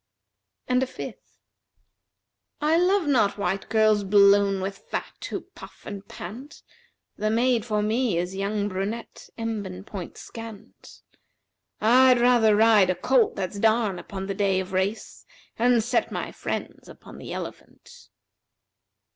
And 0.67 0.81
a 0.81 0.87
fifth, 0.87 1.37
'I 2.59 2.75
love 2.77 3.05
not 3.05 3.37
white 3.37 3.69
girls 3.69 4.03
blown 4.03 4.59
with 4.59 4.79
fat 4.79 5.23
who 5.29 5.41
puff 5.53 5.83
and 5.85 6.07
pant; 6.07 6.63
* 6.89 7.17
The 7.19 7.29
maid 7.29 7.65
for 7.67 7.83
me 7.83 8.17
is 8.17 8.35
young 8.35 8.67
brunette 8.67 9.29
embonpoint 9.37 10.17
scant. 10.17 11.03
I'd 11.79 12.19
rather 12.19 12.55
ride 12.55 12.89
a 12.89 12.95
colt 12.95 13.35
that's 13.35 13.59
darn 13.59 13.99
upon 13.99 14.25
the 14.25 14.33
day 14.33 14.59
* 14.59 14.59
Of 14.59 14.73
race, 14.73 15.23
and 15.59 15.83
set 15.83 16.11
my 16.11 16.31
friends 16.31 16.89
upon 16.89 17.19
the 17.19 17.31
elephant.' 17.31 18.09